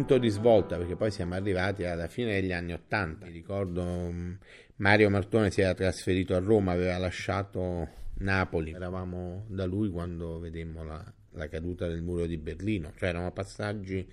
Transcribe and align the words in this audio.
punto 0.00 0.16
di 0.16 0.30
svolta 0.30 0.78
perché 0.78 0.96
poi 0.96 1.10
siamo 1.10 1.34
arrivati 1.34 1.84
alla 1.84 2.08
fine 2.08 2.40
degli 2.40 2.52
anni 2.52 2.72
Ottanta. 2.72 3.26
Mi 3.26 3.32
ricordo 3.32 3.84
mm, 3.84 4.32
Mario 4.76 5.10
Martone 5.10 5.50
si 5.50 5.60
era 5.60 5.74
trasferito 5.74 6.34
a 6.34 6.38
Roma, 6.38 6.72
aveva 6.72 6.96
lasciato 6.96 7.88
Napoli, 8.20 8.72
eravamo 8.72 9.44
da 9.48 9.66
lui 9.66 9.90
quando 9.90 10.38
vedemmo 10.38 10.84
la, 10.84 11.04
la 11.32 11.48
caduta 11.48 11.86
del 11.86 12.00
muro 12.00 12.24
di 12.24 12.38
Berlino, 12.38 12.92
cioè 12.96 13.10
erano 13.10 13.30
passaggi 13.32 14.06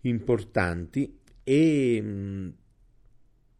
importanti 0.00 1.20
e, 1.44 1.98
mm, 2.02 2.48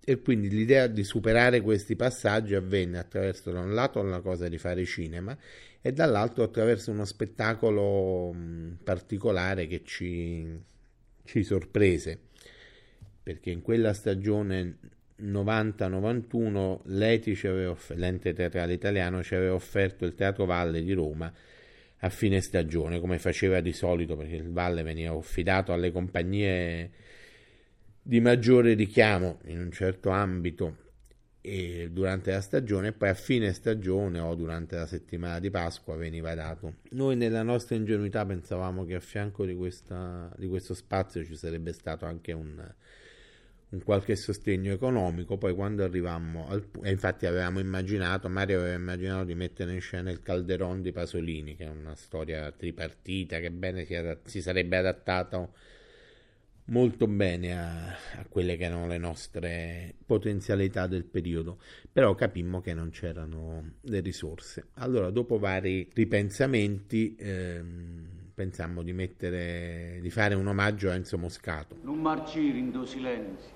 e 0.04 0.20
quindi 0.22 0.50
l'idea 0.50 0.88
di 0.88 1.04
superare 1.04 1.60
questi 1.60 1.94
passaggi 1.94 2.56
avvenne 2.56 2.98
attraverso 2.98 3.52
da 3.52 3.60
un 3.60 3.72
lato 3.74 4.02
la 4.02 4.20
cosa 4.20 4.48
di 4.48 4.58
fare 4.58 4.84
cinema 4.84 5.38
e 5.80 5.92
dall'altro 5.92 6.42
attraverso 6.42 6.90
uno 6.90 7.04
spettacolo 7.04 8.32
mm, 8.34 8.72
particolare 8.82 9.68
che 9.68 9.82
ci, 9.84 10.72
ci 11.24 11.42
sorprese 11.42 12.18
perché 13.24 13.50
in 13.50 13.62
quella 13.62 13.94
stagione 13.94 14.76
90-91 15.22 16.80
l'ETI 16.84 17.38
l'ente 17.94 18.34
teatrale 18.34 18.74
italiano 18.74 19.22
ci 19.22 19.34
aveva 19.34 19.54
offerto 19.54 20.04
il 20.04 20.14
Teatro 20.14 20.44
Valle 20.44 20.82
di 20.82 20.92
Roma 20.92 21.32
a 21.98 22.08
fine 22.10 22.42
stagione, 22.42 23.00
come 23.00 23.18
faceva 23.18 23.60
di 23.60 23.72
solito, 23.72 24.14
perché 24.14 24.36
il 24.36 24.50
Valle 24.50 24.82
veniva 24.82 25.14
affidato 25.14 25.72
alle 25.72 25.90
compagnie 25.90 26.90
di 28.02 28.20
maggiore 28.20 28.74
richiamo 28.74 29.38
in 29.46 29.58
un 29.58 29.72
certo 29.72 30.10
ambito 30.10 30.76
e 31.46 31.90
durante 31.92 32.30
la 32.30 32.40
stagione 32.40 32.88
e 32.88 32.92
poi 32.92 33.10
a 33.10 33.14
fine 33.14 33.52
stagione 33.52 34.18
o 34.18 34.34
durante 34.34 34.76
la 34.76 34.86
settimana 34.86 35.38
di 35.40 35.50
Pasqua 35.50 35.94
veniva 35.94 36.34
dato. 36.34 36.76
Noi 36.92 37.16
nella 37.16 37.42
nostra 37.42 37.76
ingenuità 37.76 38.24
pensavamo 38.24 38.86
che 38.86 38.94
a 38.94 39.00
fianco 39.00 39.44
di, 39.44 39.54
questa, 39.54 40.32
di 40.38 40.48
questo 40.48 40.72
spazio 40.72 41.22
ci 41.22 41.36
sarebbe 41.36 41.74
stato 41.74 42.06
anche 42.06 42.32
un, 42.32 42.66
un 43.68 43.82
qualche 43.82 44.16
sostegno 44.16 44.72
economico. 44.72 45.36
Poi 45.36 45.54
quando 45.54 45.84
arrivammo, 45.84 46.48
al, 46.48 46.66
e 46.82 46.90
infatti 46.90 47.26
avevamo 47.26 47.58
immaginato, 47.58 48.30
Mario 48.30 48.60
aveva 48.60 48.76
immaginato 48.76 49.24
di 49.24 49.34
mettere 49.34 49.74
in 49.74 49.82
scena 49.82 50.10
il 50.10 50.22
Calderon 50.22 50.80
di 50.80 50.92
Pasolini, 50.92 51.56
che 51.56 51.66
è 51.66 51.68
una 51.68 51.94
storia 51.94 52.50
tripartita 52.52 53.38
che 53.40 53.50
bene 53.50 53.84
si, 53.84 53.94
si 54.24 54.40
sarebbe 54.40 54.78
adattato 54.78 55.52
molto 56.66 57.06
bene 57.06 57.58
a, 57.58 57.88
a, 57.88 58.26
quelle 58.28 58.56
che 58.56 58.64
erano 58.64 58.86
le 58.86 58.98
nostre 58.98 59.94
potenzialità 60.06 60.86
del 60.86 61.04
periodo, 61.04 61.58
però 61.92 62.14
capimmo 62.14 62.60
che 62.60 62.72
non 62.72 62.90
c'erano 62.90 63.72
le 63.82 64.00
risorse. 64.00 64.68
Allora, 64.74 65.10
dopo 65.10 65.38
vari 65.38 65.90
ripensamenti, 65.92 67.16
ehm, 67.18 68.06
pensammo 68.34 68.82
di 68.82 68.92
mettere, 68.92 69.98
di 70.00 70.10
fare 70.10 70.34
un 70.34 70.46
omaggio 70.46 70.90
a 70.90 70.94
Enzo 70.94 71.18
Moscato. 71.18 71.76
Non 71.82 72.00
marcire 72.00 72.58
in 72.58 72.72
tuo 72.72 72.86
silenzio, 72.86 73.52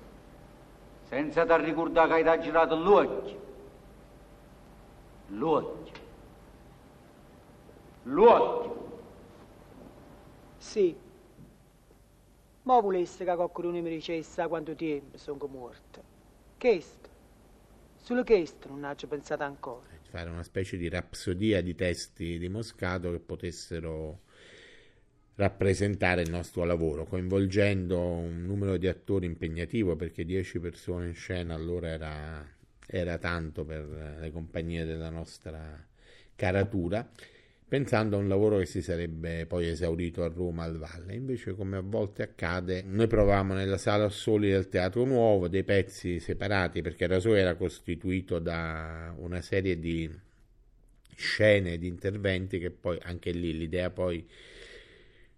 senza 1.09 1.45
da 1.45 1.56
ricordare 1.56 2.23
che 2.23 2.29
hai 2.29 2.41
girato 2.41 2.77
l'occhio. 2.77 3.47
L'occhio. 5.29 6.06
L'occhio. 8.05 8.86
Sì. 10.59 11.06
Ma 12.69 12.80
volesse 12.80 13.24
che 13.24 13.34
qualcuno 13.34 13.70
mi 13.70 13.88
dicesse 13.88 14.47
quanto 14.47 14.74
tempo 14.74 15.16
sono 15.16 15.47
morta. 15.47 16.02
Questo. 16.58 17.08
Solo 17.97 18.24
questo 18.24 18.69
non 18.69 18.84
ho 18.84 19.06
pensato 19.08 19.42
ancora. 19.42 19.86
Fare 20.11 20.28
una 20.28 20.42
specie 20.42 20.77
di 20.77 20.86
rapsodia 20.91 21.62
di 21.62 21.74
testi 21.74 22.36
di 22.36 22.50
Moscato 22.50 23.11
che 23.11 23.20
potessero 23.20 24.20
rappresentare 25.36 26.20
il 26.20 26.28
nostro 26.28 26.64
lavoro, 26.64 27.07
coinvolgendo 27.07 27.98
un 27.98 28.42
numero 28.42 28.77
di 28.77 28.86
attori 28.86 29.24
impegnativo, 29.24 29.96
perché 29.96 30.27
10 30.27 30.58
persone 30.58 31.07
in 31.07 31.14
scena 31.14 31.55
allora 31.55 31.89
era, 31.89 32.46
era 32.86 33.17
tanto 33.17 33.64
per 33.64 34.18
le 34.20 34.30
compagnie 34.30 34.84
della 34.84 35.08
nostra 35.08 35.86
caratura, 36.36 37.08
pensando 37.68 38.17
a 38.17 38.18
un 38.18 38.29
lavoro 38.29 38.58
che 38.58 38.67
si 38.67 38.80
sarebbe 38.80 39.45
poi 39.46 39.68
esaurito 39.68 40.24
a 40.24 40.29
Roma 40.29 40.64
al 40.64 40.79
Valle. 40.79 41.14
Invece, 41.14 41.55
come 41.55 41.77
a 41.77 41.83
volte 41.83 42.23
accade, 42.23 42.83
noi 42.83 43.06
provavamo 43.06 43.52
nella 43.52 43.77
sala 43.77 44.08
soli 44.08 44.51
del 44.51 44.68
Teatro 44.68 45.05
Nuovo 45.05 45.48
dei 45.48 45.64
pezzi 45.64 46.18
separati, 46.18 46.80
perché 46.80 47.07
Rasoi 47.07 47.39
era 47.39 47.55
costituito 47.55 48.39
da 48.39 49.14
una 49.18 49.42
serie 49.42 49.78
di 49.78 50.11
scene, 51.14 51.78
di 51.78 51.86
interventi 51.89 52.58
che 52.58 52.70
poi 52.70 52.98
anche 53.02 53.33
lì 53.33 53.57
l'idea 53.57 53.90
poi 53.90 54.27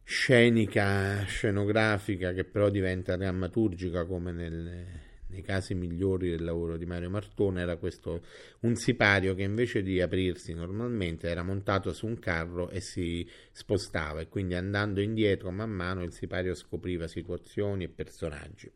scenica, 0.04 1.24
scenografica, 1.24 2.32
che 2.32 2.44
però 2.44 2.68
diventa 2.68 3.16
drammaturgica 3.16 4.04
come 4.04 4.32
nel, 4.32 4.84
nei 5.30 5.42
casi 5.42 5.74
migliori 5.74 6.30
del 6.30 6.44
lavoro 6.44 6.76
di 6.76 6.86
Mario 6.86 7.10
Martone, 7.10 7.60
era 7.60 7.76
questo 7.76 8.22
un 8.60 8.74
sipario 8.76 9.34
che 9.34 9.42
invece 9.42 9.82
di 9.82 10.00
aprirsi 10.00 10.52
normalmente 10.52 11.28
era 11.28 11.42
montato 11.42 11.92
su 11.92 12.06
un 12.06 12.18
carro 12.18 12.68
e 12.70 12.80
si 12.80 13.28
spostava 13.52 14.20
e 14.20 14.28
quindi 14.28 14.54
andando 14.54 15.00
indietro 15.00 15.50
man 15.50 15.70
mano 15.70 16.02
il 16.02 16.12
sipario 16.12 16.54
scopriva 16.54 17.06
situazioni 17.06 17.84
e 17.84 17.88
personaggi. 17.88 18.70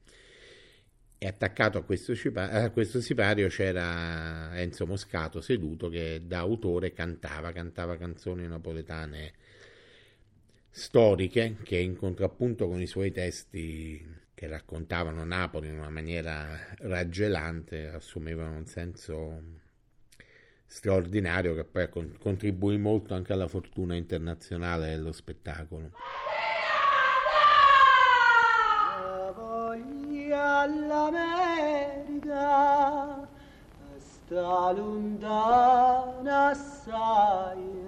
E 1.16 1.26
attaccato 1.26 1.78
a 1.78 1.82
questo, 1.82 2.12
a 2.34 2.70
questo 2.70 3.00
sipario 3.00 3.48
c'era 3.48 4.58
Enzo 4.60 4.86
Moscato 4.86 5.40
seduto 5.40 5.88
che 5.88 6.22
da 6.26 6.40
autore 6.40 6.92
cantava, 6.92 7.52
cantava 7.52 7.96
canzoni 7.96 8.46
napoletane 8.46 9.32
storiche 10.70 11.56
che 11.62 11.76
in 11.76 11.96
contrappunto 11.96 12.66
con 12.66 12.80
i 12.80 12.86
suoi 12.86 13.12
testi 13.12 14.04
che 14.44 14.48
raccontavano 14.48 15.24
Napoli 15.24 15.68
in 15.68 15.78
una 15.78 15.88
maniera 15.88 16.58
raggelante 16.80 17.88
assumevano 17.88 18.56
un 18.56 18.66
senso 18.66 19.42
straordinario 20.66 21.54
che 21.54 21.64
poi 21.64 21.88
contribuì 22.18 22.76
molto 22.76 23.14
anche 23.14 23.32
alla 23.32 23.48
fortuna 23.48 23.94
internazionale 23.94 24.88
dello 24.90 25.12
spettacolo. 25.12 25.92
All'America 30.36 31.28
sta 33.98 34.72
lontana 34.72 36.48
assai 36.48 37.84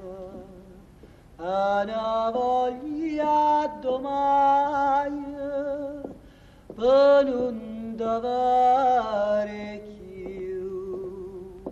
una 1.38 2.30
voglia 2.30 3.78
domani 3.80 5.35
dovere 7.96 9.80
più 9.96 11.62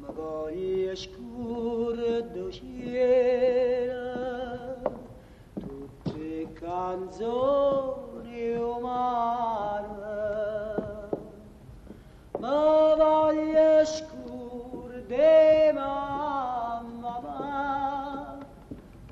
magari 0.00 0.90
scuro 0.96 2.20
cielo 2.50 4.02
tutte 5.54 6.48
canzoni 6.54 8.56
umane 8.56 9.90
ma 12.40 12.94
voglio 12.96 13.84
scuro 13.84 14.98
di 15.06 15.70
mamma 15.74 17.20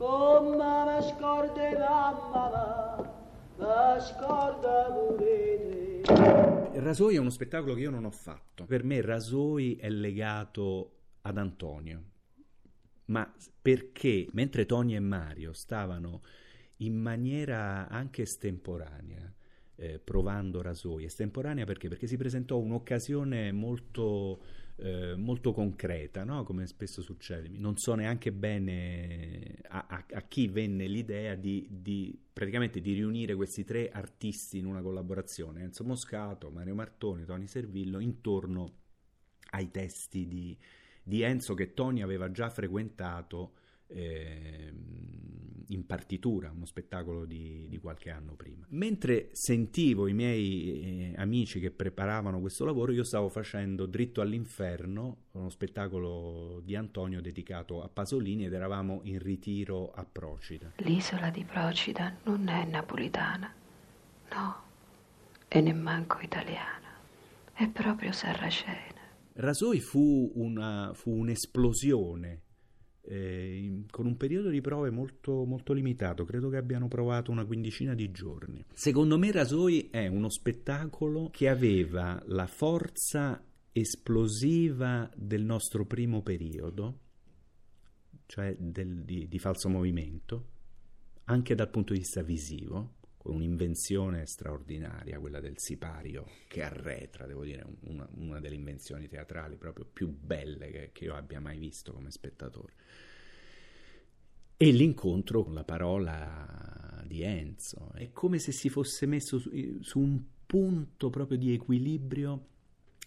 Mamma 0.01 0.85
mi 0.87 0.99
scorda 1.03 1.69
mamma, 1.79 2.51
pure 2.51 2.97
te. 2.97 3.00
Rasoi 6.73 7.15
è 7.15 7.19
uno 7.19 7.31
spettacolo 7.31 7.75
che 7.75 7.81
io 7.81 7.91
non 7.91 8.05
ho 8.05 8.11
fatto. 8.11 8.65
Per 8.65 8.83
me 8.85 9.01
Rasoi 9.01 9.77
è 9.77 9.89
legato 9.91 10.93
ad 11.23 11.37
Antonio. 11.37 12.03
Ma 13.07 13.31
perché 13.61 14.27
mentre 14.33 14.67
Tony 14.67 14.95
e 14.95 15.01
Mario 15.01 15.53
stavano 15.53 16.23
in 16.77 16.95
maniera 16.95 17.89
anche 17.89 18.23
estemporanea 18.23 19.30
eh, 19.81 19.99
provando 19.99 20.61
Rasoi, 20.61 21.05
estemporanea 21.05 21.65
perché? 21.65 21.89
Perché 21.89 22.07
si 22.07 22.19
presentò 22.19 22.59
un'occasione 22.59 23.51
molto 23.51 24.41
eh, 24.83 25.15
molto 25.15 25.53
concreta, 25.53 26.25
no? 26.25 26.43
come 26.43 26.67
spesso 26.67 27.03
succede. 27.03 27.49
Non 27.49 27.77
so 27.77 27.95
neanche 27.95 28.33
bene 28.33 29.59
a, 29.69 29.87
a, 29.89 30.05
a 30.13 30.23
chi 30.23 30.49
venne 30.49 30.87
l'idea 30.87 31.35
di, 31.35 31.67
di, 31.71 32.19
praticamente 32.33 32.81
di 32.81 32.95
riunire 32.95 33.35
questi 33.35 33.65
tre 33.65 33.91
artisti 33.91 34.59
in 34.59 34.67
una 34.67 34.81
collaborazione, 34.81 35.63
Enzo 35.63 35.85
Moscato, 35.85 36.51
Mario 36.51 36.75
Martoni, 36.75 37.25
Tony 37.25 37.47
Servillo, 37.47 37.99
intorno 37.99 38.79
ai 39.51 39.71
testi 39.71 40.27
di, 40.27 40.57
di 41.03 41.23
Enzo 41.23 41.55
che 41.55 41.75
Tony 41.75 42.01
aveva 42.03 42.31
già 42.31 42.49
frequentato 42.49 43.53
eh, 43.93 44.73
in 45.71 45.87
partitura, 45.87 46.51
uno 46.51 46.65
spettacolo 46.65 47.25
di, 47.25 47.67
di, 47.69 47.79
qualche 47.79 48.11
anno 48.11 48.35
prima. 48.35 48.67
Mentre 48.71 49.29
sentivo 49.33 50.09
i 50.09 50.13
miei 50.13 51.13
eh, 51.13 51.15
amici 51.17 51.61
che 51.61 51.71
preparavano 51.71 52.41
questo 52.41 52.65
lavoro, 52.65 52.93
io 52.93 53.05
stavo 53.05 53.29
facendo 53.29 53.87
Dritto 53.87 54.21
all'inferno, 54.21 55.27
uno 55.33 55.49
spettacolo 55.49 56.61
di 56.65 56.75
Antonio 56.75 57.21
dedicato 57.21 57.83
a 57.83 57.89
Pasolini 57.89 58.47
ed 58.47 58.53
eravamo 58.53 59.01
in 59.05 59.19
ritiro 59.19 59.93
a 59.93 60.05
Procida. 60.05 60.73
L'isola 60.79 61.31
di 61.31 61.45
Procida 61.45 62.17
non 62.25 62.49
è 62.49 62.65
napolitana, 62.65 63.55
No, 64.33 64.63
e 65.49 65.61
nemmanco 65.61 66.19
italiana. 66.21 66.89
È 67.53 67.69
proprio 67.69 68.13
sarracena. 68.13 68.99
Rasoi 69.35 69.81
fu, 69.81 70.31
una, 70.35 70.93
fu 70.95 71.11
un'esplosione 71.11 72.43
eh, 73.03 73.85
con 73.91 74.07
un 74.07 74.17
periodo 74.17 74.49
di 74.49 74.61
prove 74.61 74.91
molto, 74.91 75.45
molto 75.45 75.73
limitato, 75.73 76.25
credo 76.25 76.49
che 76.49 76.57
abbiano 76.57 76.89
provato 76.89 77.31
una 77.31 77.45
quindicina 77.45 77.95
di 77.95 78.11
giorni. 78.11 78.65
Secondo 78.73 79.19
me 79.19 79.33
Rasoi 79.33 79.89
è 79.91 80.07
uno 80.07 80.29
spettacolo 80.29 81.31
che 81.31 81.49
aveva 81.49 82.23
la 82.27 82.47
forza 82.47 83.43
esplosiva 83.73 85.11
del 85.15 85.45
nostro 85.45 85.87
primo 85.87 86.23
periodo, 86.23 86.99
cioè 88.27 88.55
del, 88.59 89.03
di, 89.05 89.29
di 89.29 89.39
falso 89.39 89.69
movimento, 89.69 90.49
anche 91.25 91.55
dal 91.55 91.71
punto 91.71 91.93
di 91.93 92.01
vista 92.01 92.23
visivo, 92.23 92.95
un'invenzione 93.25 94.27
straordinaria, 94.27 95.19
quella 95.19 95.41
del 95.41 95.59
sipario, 95.59 96.27
che 96.49 96.63
arretra, 96.63 97.27
devo 97.27 97.45
dire, 97.45 97.65
una, 97.83 98.09
una 98.15 98.41
delle 98.41 98.55
invenzioni 98.55 99.09
teatrali 99.09 99.57
proprio 99.57 99.85
più 99.85 100.09
belle 100.09 100.71
che, 100.71 100.91
che, 100.93 101.05
io 101.05 101.15
abbia 101.15 101.41
mai 101.41 101.59
visto 101.59 101.93
come 101.93 102.11
spettatore. 102.11 102.73
E 104.57 104.73
l'incontro 104.73 105.43
con 105.45 105.55
la 105.55 105.65
parola 105.65 107.03
di 107.07 107.23
Enzo. 107.23 107.93
È 107.95 108.11
come 108.13 108.39
se 108.39 108.53
si 108.53 108.69
fosse 108.69 109.07
messo 109.07 109.39
su, 109.39 109.51
su 109.81 109.99
un 109.99 110.23
punto 110.47 111.11
proprio 111.11 111.39
di 111.39 111.53
equilibrio 111.53 112.47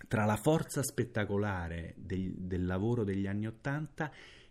tra 0.08 0.26
la 0.26 0.36
forza 0.36 0.84
spettacolare 0.84 1.94
del, 1.98 2.34
del 2.38 2.66
lavoro 2.66 3.04
degli 3.04 3.28
anni 3.28 3.48
Ottanta 3.48 4.12
e 4.12 4.43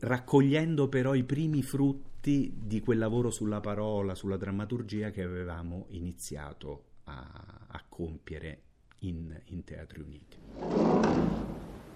raccogliendo 0.00 0.88
però 0.88 1.14
i 1.14 1.22
primi 1.22 1.62
frutti 1.62 2.52
di 2.56 2.80
quel 2.80 2.98
lavoro 2.98 3.30
sulla 3.30 3.60
parola, 3.60 4.14
sulla 4.14 4.36
drammaturgia 4.36 5.10
che 5.10 5.22
avevamo 5.22 5.86
iniziato 5.90 6.84
a, 7.04 7.24
a 7.68 7.84
compiere 7.88 8.62
in, 9.00 9.40
in, 9.46 9.62
Teatri 9.62 10.00
Uniti. 10.00 10.36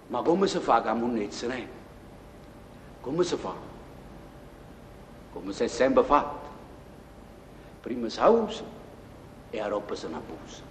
Ma 0.08 0.22
come 0.22 0.46
si 0.46 0.58
fa 0.58 0.80
con 0.82 0.98
monnezza, 1.00 1.48
ne? 1.48 1.68
Come 3.00 3.24
si 3.24 3.36
fa? 3.36 3.54
Come 5.32 5.52
si 5.52 5.64
è 5.64 5.68
sempre 5.68 6.04
fatto. 6.04 6.48
Prima 7.80 8.08
si 8.08 8.20
usa 8.20 8.64
e 9.50 9.60
a 9.60 9.66
roba 9.66 9.94
se 9.94 10.08
ne 10.08 10.16
abusa. 10.16 10.62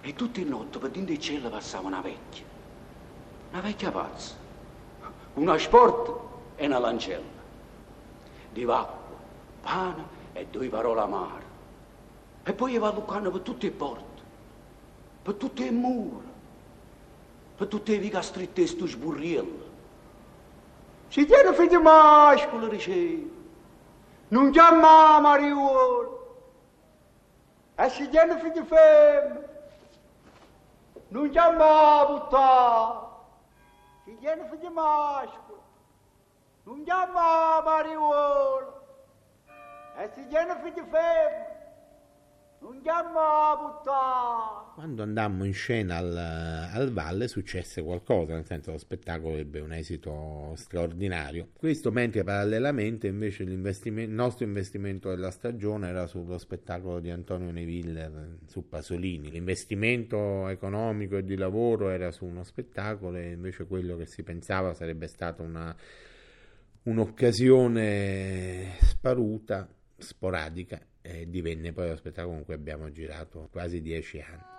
E 0.00 0.14
tutte 0.14 0.42
le 0.42 0.50
notti 0.50 0.78
per 0.78 0.90
dentro 0.90 1.12
il 1.12 1.20
cielo 1.20 1.48
passava 1.48 1.86
una 1.86 2.00
vecchia, 2.00 2.44
una 3.50 3.60
vecchia 3.60 3.90
pazza 3.92 4.41
una 5.34 5.58
sport 5.58 6.20
e 6.56 6.66
una 6.66 6.78
lancella, 6.78 7.40
di 8.52 8.62
acqua, 8.62 9.16
pane 9.62 10.04
e 10.32 10.46
due 10.46 10.68
parole 10.68 11.00
amare. 11.00 11.50
E 12.42 12.52
poi 12.52 12.76
va 12.78 12.92
lucando 12.92 13.30
per 13.30 13.40
tutte 13.40 13.66
le 13.66 13.72
porte, 13.72 14.22
per 15.22 15.34
tutte 15.34 15.64
le 15.64 15.70
mura, 15.70 16.26
per 17.56 17.66
tutte 17.68 17.92
le 17.92 17.98
viga 17.98 18.20
stritte 18.20 18.62
e 18.62 18.66
stu 18.66 18.86
sburriello. 18.86 19.70
Si 21.08 21.24
tiene 21.26 21.54
figlio 21.54 21.80
mascolo, 21.80 22.66
dice, 22.68 23.30
non 24.28 24.50
chiama 24.50 25.20
Mariuolo, 25.20 26.36
e 27.74 27.88
si 27.90 28.08
tiene 28.08 28.38
figlio 28.38 28.64
femmina, 28.64 29.50
non 31.08 31.30
chiama 31.30 32.04
buttare. 32.06 33.11
Figliano 34.04 34.46
figlio 34.48 34.70
mascolo, 34.70 35.62
non 36.64 36.82
chiama 36.82 37.60
mariuolo, 37.62 38.80
Quando 44.74 45.02
andammo 45.02 45.44
in 45.44 45.52
scena 45.52 45.96
al, 45.96 46.16
al, 46.16 46.92
Valle 46.92 47.26
successe 47.26 47.82
qualcosa, 47.82 48.34
nel 48.34 48.46
senso 48.46 48.70
lo 48.70 48.78
spettacolo 48.78 49.34
ebbe 49.34 49.58
un 49.58 49.72
esito 49.72 50.52
straordinario. 50.54 51.48
Questo 51.58 51.90
mentre 51.90 52.22
parallelamente 52.22 53.08
invece 53.08 53.42
il 53.42 53.58
nostro 54.08 54.44
investimento 54.44 55.08
della 55.08 55.32
stagione 55.32 55.88
era 55.88 56.06
sullo 56.06 56.38
spettacolo 56.38 57.00
di 57.00 57.10
Antonio 57.10 57.50
Neville 57.50 58.38
su 58.46 58.68
Pasolini. 58.68 59.30
L'investimento 59.30 60.46
economico 60.46 61.16
e 61.16 61.24
di 61.24 61.34
lavoro 61.34 61.88
era 61.90 62.12
su 62.12 62.24
uno 62.24 62.44
spettacolo 62.44 63.16
e 63.18 63.32
invece 63.32 63.66
quello 63.66 63.96
che 63.96 64.06
si 64.06 64.22
pensava 64.22 64.72
sarebbe 64.72 65.08
stata 65.08 65.42
una, 65.42 65.74
un'occasione 66.84 68.76
sparuta, 68.80 69.68
sporadica, 69.96 70.80
e 71.00 71.28
divenne 71.28 71.72
poi 71.72 71.88
lo 71.88 71.96
spettacolo 71.96 72.34
con 72.34 72.44
cui 72.44 72.54
abbiamo 72.54 72.90
girato 72.90 73.48
quasi 73.50 73.82
dieci 73.82 74.20
anni. 74.20 74.50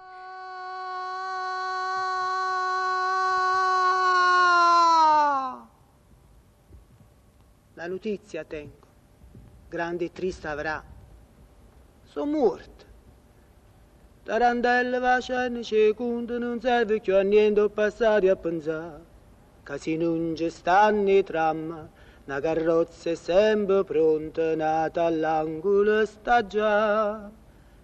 La 7.75 7.88
notizia 7.88 8.44
tengo, 8.44 8.88
grande 9.68 10.06
e 10.06 10.12
triste 10.12 10.47
avrà. 10.47 10.83
Sono 12.03 12.31
morto. 12.31 12.86
Tarandelle 14.24 15.00
facendo 15.00 15.63
secondo 15.63 16.38
non 16.38 16.62
serve 16.62 17.01
più 17.01 17.15
a 17.15 17.21
niente 17.21 17.68
passare 17.69 18.29
a 18.29 18.36
pensare. 18.36 19.03
Se 19.75 19.97
non 19.97 20.33
ci 20.36 20.50
stanno 20.50 21.09
i 21.09 21.24
tram, 21.24 21.89
una 22.25 22.40
carrozza 22.40 23.10
è 23.10 23.16
sempre 23.16 23.84
pronta, 23.84 24.56
nata 24.56 25.04
all'angolo 25.04 26.06
sta 26.06 26.46
già. 26.46 27.31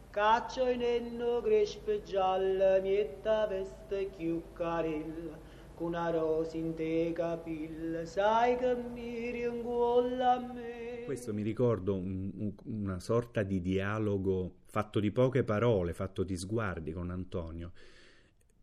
Caccio 0.10 0.68
in 0.68 0.82
enno 0.82 1.42
crespe 1.42 2.04
gialla, 2.04 2.80
mietta 2.80 3.46
veste 3.48 4.10
più 4.16 4.42
carilla 4.54 5.48
con 5.76 5.88
una 5.88 6.10
rosa 6.10 6.58
in 6.58 6.74
te 6.74 7.14
capilla, 7.14 8.06
sai 8.06 8.58
che 8.58 8.76
mi 8.76 9.32
ringolla 9.32 10.34
a 10.34 10.54
me. 10.54 11.04
Questo 11.06 11.34
mi 11.34 11.42
ricordo 11.42 11.96
un, 11.96 12.30
un, 12.36 12.54
una 12.66 13.00
sorta 13.00 13.44
di 13.44 13.62
dialogo 13.62 14.56
fatto 14.66 15.00
di 15.00 15.12
poche 15.12 15.46
parole, 15.46 15.94
fatto 15.94 16.24
di 16.24 16.38
sguardi 16.38 16.92
con 16.92 17.10
Antonio, 17.12 17.72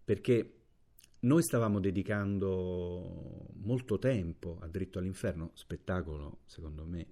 perché 0.05 0.53
noi 1.21 1.43
stavamo 1.43 1.81
dedicando 1.81 3.46
molto 3.67 3.99
tempo 3.99 4.59
a 4.61 4.69
Dritto 4.69 4.99
all'Inferno, 4.99 5.51
spettacolo 5.55 6.39
secondo 6.47 6.87
me 6.87 7.07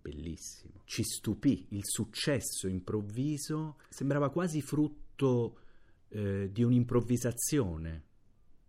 bellissimo. 0.00 0.82
Ci 0.84 1.02
stupì 1.02 1.66
il 1.70 1.82
successo 1.82 2.68
improvviso, 2.68 3.78
sembrava 3.88 4.30
quasi 4.30 4.60
frutto 4.60 5.58
eh, 6.08 6.50
di 6.52 6.62
un'improvvisazione 6.62 8.04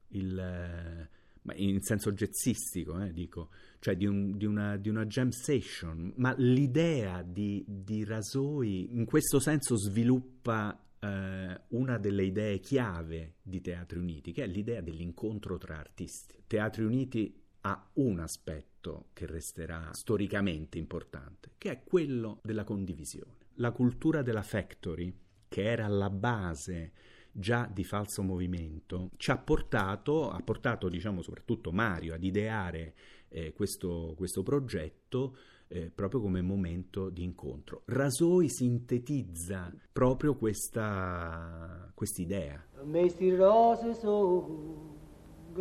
il, 0.09 0.39
eh, 0.39 1.63
in 1.63 1.81
senso 1.81 2.11
jazzistico, 2.13 2.99
eh, 3.01 3.11
dico, 3.11 3.49
cioè 3.79 3.95
di, 3.95 4.05
un, 4.05 4.35
di, 4.37 4.45
una, 4.45 4.77
di, 4.77 4.89
una, 4.89 5.05
jam 5.05 5.29
session, 5.29 6.13
ma 6.15 6.33
l'idea 6.37 7.21
di, 7.21 7.63
di 7.67 8.03
Rasoi 8.03 8.95
in 8.95 9.05
questo 9.05 9.39
senso 9.39 9.75
sviluppa 9.75 10.81
eh, 10.99 11.61
una 11.69 11.97
delle 11.97 12.23
idee 12.23 12.59
chiave 12.59 13.35
di 13.41 13.61
Teatri 13.61 13.99
Uniti, 13.99 14.31
che 14.31 14.43
è 14.43 14.47
l'idea 14.47 14.81
dell'incontro 14.81 15.57
tra 15.57 15.77
artisti. 15.77 16.43
Teatri 16.47 16.83
Uniti 16.83 17.41
ha 17.61 17.89
un 17.93 18.19
aspetto 18.19 19.09
che 19.13 19.25
resterà 19.25 19.91
storicamente 19.93 20.77
importante, 20.77 21.51
che 21.57 21.71
è 21.71 21.83
quello 21.83 22.39
della 22.43 22.63
condivisione. 22.63 23.45
La 23.55 23.71
cultura 23.71 24.21
della 24.21 24.43
factory, 24.43 25.13
che 25.47 25.63
era 25.63 25.85
alla 25.85 26.09
base 26.09 26.93
già 27.31 27.69
di 27.71 27.83
falso 27.83 28.23
movimento, 28.23 29.11
ci 29.17 29.31
ha 29.31 29.37
portato, 29.37 30.29
ha 30.29 30.41
portato 30.41 30.89
diciamo 30.89 31.21
soprattutto 31.21 31.71
Mario 31.71 32.13
ad 32.13 32.23
ideare 32.23 32.95
eh, 33.29 33.53
questo, 33.53 34.13
questo, 34.15 34.43
progetto 34.43 35.37
eh, 35.67 35.91
proprio 35.93 36.21
come 36.21 36.41
momento 36.41 37.09
di 37.09 37.23
incontro. 37.23 37.81
Rasoi 37.85 38.49
sintetizza 38.49 39.71
proprio 39.91 40.35
questa 40.35 41.91
idea. 42.17 42.63
Mesti 42.83 43.35
rose 43.35 43.93
sono 43.93 44.95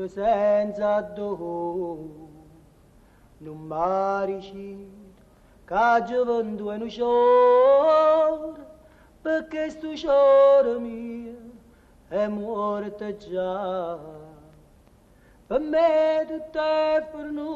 senza 0.06 1.00
do, 1.00 2.28
non 3.38 3.66
marici, 3.66 4.88
che 5.64 6.04
gioventù 6.06 6.66
è 6.68 6.76
un 6.76 6.88
ciore, 6.88 8.66
perché 9.22 9.70
sto 9.70 9.96
ciore 9.96 10.78
mio 10.78 11.54
è 12.08 12.26
morta 12.28 13.16
già. 13.16 13.98
Per 15.46 15.60
me 15.60 16.26
tutto 16.26 16.58
è 16.58 17.08
pernuto, 17.10 17.55